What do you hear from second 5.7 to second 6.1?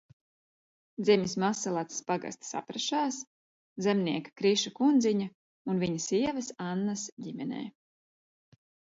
un viņa